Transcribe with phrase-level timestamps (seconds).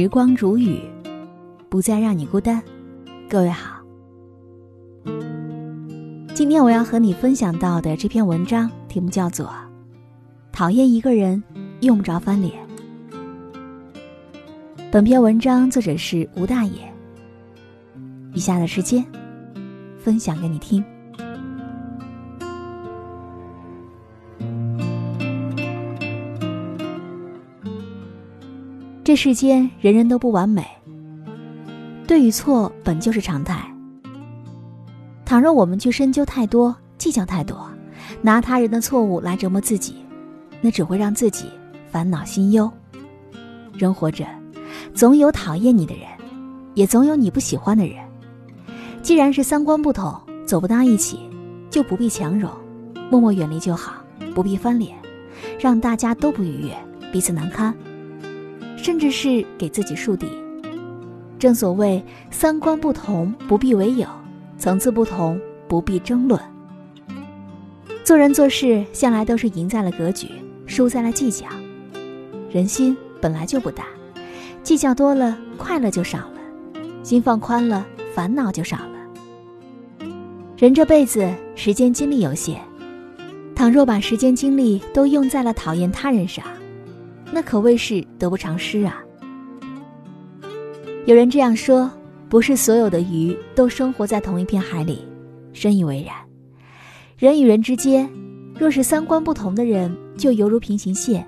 [0.00, 0.78] 时光如雨，
[1.68, 2.62] 不再让你孤单。
[3.28, 3.82] 各位好，
[6.32, 9.46] 今天我要和你分享到的这篇文章题目叫做
[10.52, 11.42] 《讨厌一个人
[11.80, 12.54] 用不着翻脸》。
[14.92, 16.78] 本篇文章作者是吴大爷。
[18.34, 19.04] 以下的时间，
[19.98, 20.84] 分享给你听。
[29.08, 30.62] 这世间人人都不完美，
[32.06, 33.58] 对与错本就是常态。
[35.24, 37.66] 倘若我们去深究太多、计较太多，
[38.20, 39.94] 拿他人的错误来折磨自己，
[40.60, 41.46] 那只会让自己
[41.90, 42.70] 烦恼心忧。
[43.72, 44.26] 人活着，
[44.92, 46.06] 总有讨厌你的人，
[46.74, 47.96] 也总有你不喜欢的人。
[49.00, 51.18] 既然是三观不同，走不到一起，
[51.70, 52.50] 就不必强融，
[53.10, 53.94] 默默远离就好，
[54.34, 54.94] 不必翻脸，
[55.58, 56.76] 让大家都不愉悦，
[57.10, 57.74] 彼此难堪。
[58.78, 60.26] 甚至是给自己树敌。
[61.38, 64.08] 正所谓三观不同不必为友，
[64.56, 66.40] 层次不同不必争论。
[68.02, 70.28] 做人做事向来都是赢在了格局，
[70.66, 71.46] 输在了计较。
[72.50, 73.84] 人心本来就不大，
[74.62, 80.08] 计较多了，快乐就少了；心放宽了，烦恼就少了。
[80.56, 82.60] 人这辈子时间精力有限，
[83.54, 86.44] 倘若把时间精力都用在了讨厌他人上，
[87.32, 89.02] 那可谓是得不偿失啊！
[91.06, 91.90] 有人这样说：
[92.28, 95.06] 不是所有的鱼都生活在同一片海里，
[95.52, 96.14] 深以为然。
[97.16, 98.08] 人与人之间，
[98.58, 101.26] 若是三观不同的人，就犹如平行线，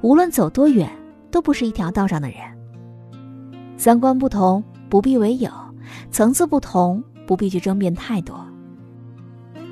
[0.00, 0.90] 无论走多远，
[1.30, 2.38] 都不是一条道上的人。
[3.76, 5.50] 三观不同不必为友，
[6.10, 8.44] 层次不同不必去争辩太多。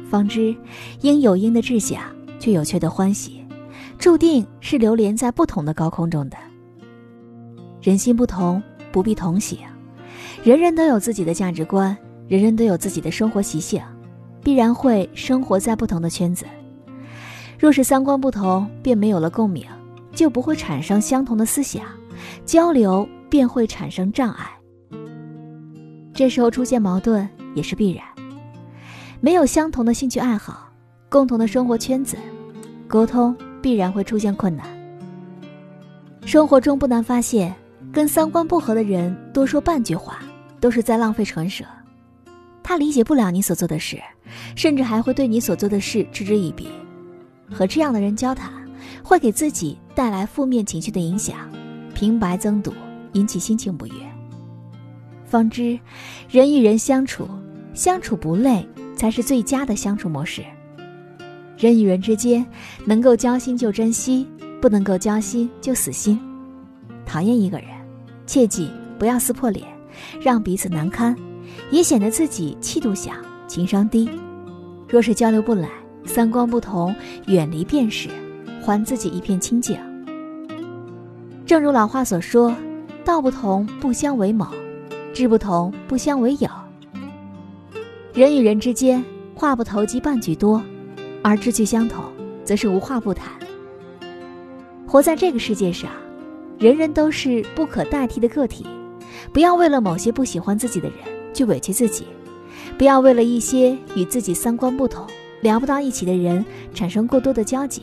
[0.08, 0.54] 方知
[1.02, 2.00] 应有应的志向，
[2.38, 3.40] 却有缺的欢喜。
[4.00, 6.37] 注定是流连在不同的高空中的。
[7.83, 9.59] 人心不同，不必同行。
[10.43, 11.94] 人人都有自己的价值观，
[12.27, 13.83] 人人都有自己的生活习性，
[14.43, 16.47] 必然会生活在不同的圈子。
[17.59, 19.66] 若是三观不同，便没有了共鸣，
[20.12, 21.84] 就不会产生相同的思想，
[22.47, 24.47] 交流便会产生障碍。
[26.15, 28.03] 这时候出现矛盾也是必然。
[29.21, 30.71] 没有相同的兴趣爱好，
[31.10, 32.16] 共同的生活圈子，
[32.89, 33.37] 沟通。
[33.60, 34.66] 必然会出现困难。
[36.25, 37.54] 生活中不难发现，
[37.93, 40.21] 跟三观不合的人多说半句话，
[40.60, 41.65] 都是在浪费唇舌。
[42.62, 44.00] 他理解不了你所做的事，
[44.54, 46.69] 甚至还会对你所做的事嗤之以鼻。
[47.50, 48.53] 和这样的人交谈，
[49.03, 51.50] 会给自己带来负面情绪的影响，
[51.94, 52.72] 平白增堵，
[53.15, 53.94] 引起心情不悦。
[55.25, 55.78] 方知，
[56.28, 57.28] 人与人相处，
[57.75, 60.44] 相处不累，才是最佳的相处模式。
[61.60, 62.44] 人与人之间，
[62.87, 64.26] 能够交心就珍惜，
[64.62, 66.19] 不能够交心就死心。
[67.04, 67.66] 讨厌一个人，
[68.25, 69.66] 切记不要撕破脸，
[70.22, 71.15] 让彼此难堪，
[71.71, 73.12] 也显得自己气度小、
[73.47, 74.09] 情商低。
[74.88, 75.69] 若是交流不来，
[76.06, 76.94] 三观不同，
[77.26, 78.09] 远离便是，
[78.62, 79.78] 还自己一片清净。
[81.44, 82.56] 正如老话所说
[83.04, 84.47] ：“道不同不相为谋，
[85.12, 86.48] 志不同不相为友。”
[88.15, 89.04] 人与人之间，
[89.34, 90.62] 话不投机半句多。
[91.22, 92.04] 而志趣相同，
[92.44, 93.32] 则是无话不谈。
[94.86, 95.91] 活在这个世界上，
[96.58, 98.66] 人人都是不可代替的个体，
[99.32, 100.98] 不要为了某些不喜欢自己的人
[101.32, 102.04] 去委屈自己，
[102.76, 105.06] 不要为了一些与自己三观不同、
[105.42, 106.44] 聊不到一起的人
[106.75, 107.82] 产生过多的交集，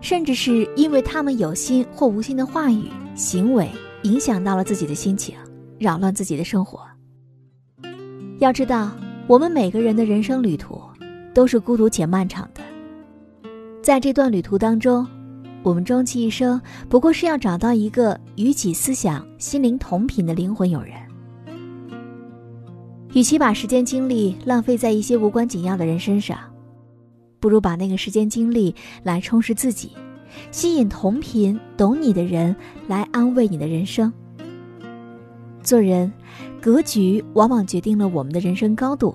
[0.00, 2.84] 甚至是因为他们有心或无心的话语、
[3.14, 3.68] 行为
[4.02, 5.34] 影响到了自己的心情，
[5.78, 6.80] 扰乱自己的生活。
[8.38, 8.92] 要知道，
[9.26, 10.80] 我们每个人的人生旅途。
[11.32, 12.62] 都是孤独且漫长的，
[13.82, 15.06] 在这段旅途当中，
[15.62, 20.94] 我们终其一生不过是要找到一个与己思想、心灵同频的灵魂友人。
[23.12, 26.38] 与其把时间精力浪费在一些无关紧要的人身上，
[27.40, 29.90] 不如把那个时间精力来充实自己，
[30.52, 32.54] 吸引同频懂你的人
[32.86, 34.12] 来安慰你的人生。
[35.62, 36.12] 做人，
[36.60, 39.14] 格局往往决定了我们的人生高度。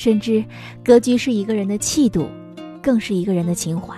[0.00, 0.42] 甚至，
[0.82, 2.26] 格局是一个人的气度，
[2.80, 3.94] 更是一个人的情怀。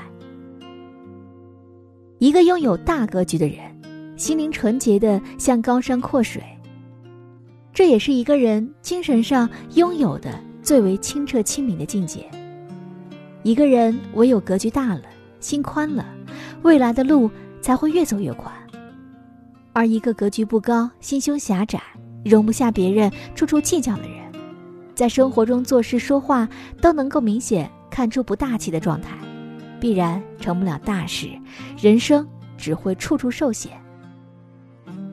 [2.18, 3.58] 一个拥有大格局的人，
[4.16, 6.42] 心灵纯洁的像高山阔水。
[7.72, 12.28] 这也是一个人精神上拥有的最为清澈清明的境界。
[13.44, 15.02] 一个人唯有格局大了，
[15.38, 16.04] 心宽了，
[16.62, 18.52] 未来的路才会越走越宽。
[19.72, 21.80] 而一个格局不高、心胸狭窄、
[22.24, 24.21] 容不下别人处处计较的人。
[24.94, 26.48] 在生活中做事说话
[26.80, 29.16] 都能够明显看出不大气的状态，
[29.80, 31.28] 必然成不了大事，
[31.80, 33.72] 人生只会处处受险。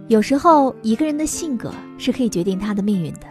[0.08, 3.28] 有时候，一个人的性格是可以决定他的命运的，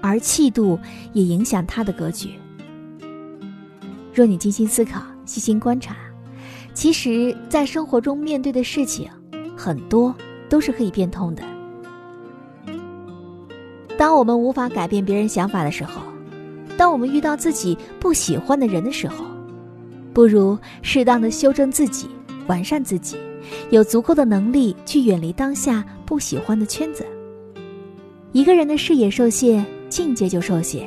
[0.00, 0.78] 而气度
[1.12, 2.30] 也影响他的格局。
[4.12, 5.96] 若你精心思考、细心观察，
[6.72, 9.10] 其实，在生活中面对的事情，
[9.56, 10.14] 很多
[10.48, 11.42] 都是可以变通的。
[14.04, 16.02] 当我们无法改变别人想法的时候，
[16.76, 19.24] 当我们遇到自己不喜欢的人的时候，
[20.12, 22.06] 不如适当的修正自己，
[22.46, 23.16] 完善自己，
[23.70, 27.02] 有足够的能力去远离当下不喜欢的圈子。
[28.32, 30.82] 一个人的视野受限，境界就受限；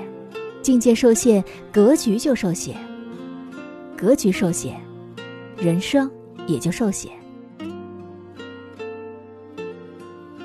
[0.62, 2.76] 境界受限，格局就受限；
[3.98, 4.76] 格局受限，
[5.58, 6.08] 人生
[6.46, 7.12] 也就受限。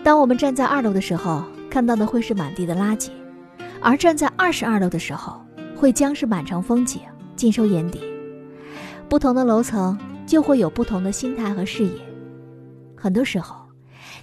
[0.03, 3.09] 当我们站在二楼的时候，看到的会是满地的垃圾；
[3.81, 5.41] 而站在二十二楼的时候，
[5.75, 7.01] 会将是满城风景，
[7.35, 7.99] 尽收眼底。
[9.09, 11.95] 不同的楼层就会有不同的心态和视野。
[12.95, 13.57] 很多时候，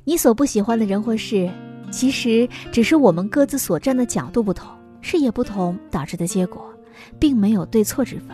[0.03, 1.49] 你所不喜欢的人或事，
[1.89, 4.69] 其实只是我们各自所站的角度不同、
[5.01, 6.71] 视野不同导致的结果，
[7.17, 8.27] 并没有对错之分。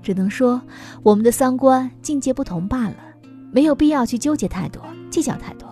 [0.00, 0.58] 只能说
[1.02, 2.96] 我们的三观、境界不同罢了，
[3.52, 5.69] 没有必要去纠结太多、计较太多。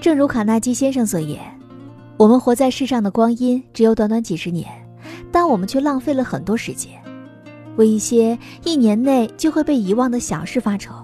[0.00, 1.38] 正如卡耐基先生所言
[2.16, 4.66] ：“我们活在世上的光阴只有短短几十年，
[5.30, 6.90] 但我们却浪费了很多时间。”
[7.76, 10.94] 为一些一年内就会被遗忘的小事发愁，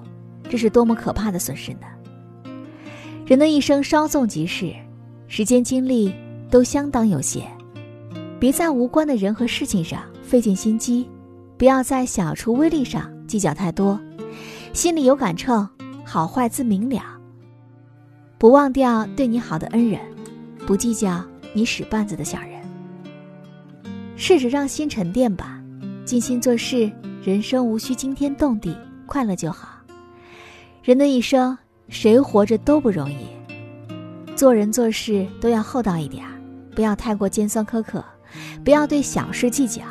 [0.48, 1.86] 这是多么可怕的损失呢？
[3.26, 4.74] 人的一生稍纵即逝，
[5.28, 6.12] 时间精力
[6.50, 7.44] 都相当有限，
[8.40, 11.08] 别在无关的人和事情上费尽心机，
[11.58, 13.98] 不要在小处微利上计较太多，
[14.72, 15.68] 心里有杆秤，
[16.04, 17.15] 好坏自明了。
[18.38, 19.98] 不忘掉对你好的恩人，
[20.66, 21.24] 不计较
[21.54, 22.60] 你使绊子的小人，
[24.14, 25.58] 试着让心沉淀吧。
[26.04, 26.92] 尽心做事，
[27.24, 29.80] 人生无需惊天动地，快乐就好。
[30.82, 31.56] 人的一生，
[31.88, 33.26] 谁活着都不容易，
[34.36, 36.22] 做人做事都要厚道一点
[36.74, 38.04] 不要太过尖酸苛刻，
[38.62, 39.82] 不要对小事计较，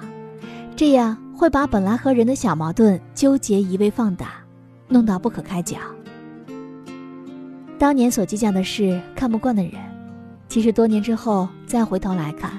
[0.76, 4.36] 这样会把本来和人的小矛盾纠结一味放大，
[4.88, 5.78] 弄到不可开交。
[7.78, 9.74] 当年所计较的事，看不惯的人，
[10.48, 12.52] 其实多年之后再回头来看，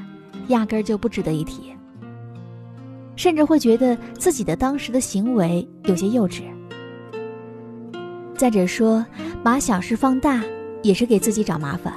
[0.49, 1.73] 压根儿就不值得一提。
[3.17, 6.43] 甚至会觉得自己的当时的行为有些幼稚。
[8.37, 9.05] 再者说，
[9.43, 10.45] 把小事放大
[10.83, 11.95] 也是给自己找麻烦，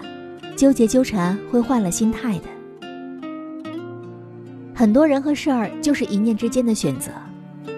[0.55, 2.45] 纠结纠缠会坏了心态的。
[4.73, 7.11] 很多人和事儿就是一念之间的选择，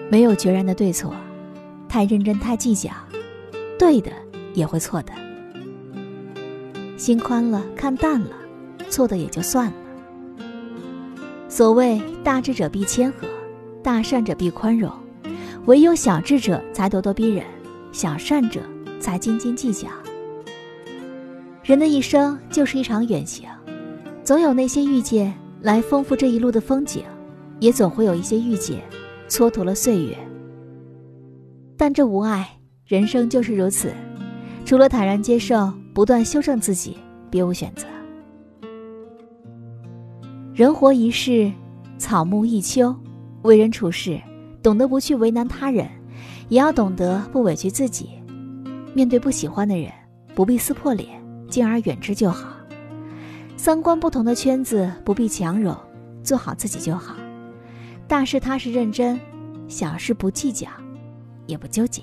[0.08, 1.12] 没有决然的对错。
[1.88, 2.92] 太认真太计较，
[3.76, 4.12] 对的
[4.54, 5.12] 也会错的。
[7.02, 8.30] 心宽了，看淡了，
[8.88, 9.72] 错的也就算了。
[11.48, 13.26] 所谓大智者必谦和，
[13.82, 14.88] 大善者必宽容，
[15.66, 17.44] 唯有小智者才咄咄逼人，
[17.90, 18.60] 小善者
[19.00, 19.88] 才斤斤计较。
[21.64, 23.48] 人的一生就是一场远行，
[24.22, 27.02] 总有那些遇见来丰富这一路的风景，
[27.58, 28.80] 也总会有一些遇见
[29.28, 30.16] 蹉跎了岁月。
[31.76, 32.48] 但这无碍，
[32.86, 33.92] 人生就是如此，
[34.64, 36.96] 除了坦然接受，不断修正自己，
[37.30, 37.86] 别无选择。
[40.54, 41.52] 人活一世，
[41.98, 42.94] 草木一秋，
[43.42, 44.20] 为人处事，
[44.62, 45.88] 懂得不去为难他人，
[46.48, 48.10] 也要懂得不委屈自己。
[48.94, 49.90] 面对不喜欢的人，
[50.34, 51.08] 不必撕破脸，
[51.48, 52.48] 敬而远之就好。
[53.56, 55.76] 三观不同的圈子，不必强融，
[56.22, 57.16] 做好自己就好。
[58.06, 59.18] 大事踏实认真，
[59.68, 60.68] 小事不计较，
[61.46, 62.02] 也不纠结。